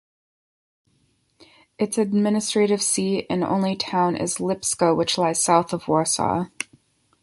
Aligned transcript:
Its 1.77 1.99
administrative 1.99 2.81
seat 2.81 3.27
and 3.29 3.43
only 3.43 3.75
town 3.75 4.15
is 4.17 4.39
Lipsko, 4.39 4.97
which 4.97 5.15
lies 5.15 5.43
south 5.43 5.73
of 5.73 5.87
Warsaw. 5.87 6.45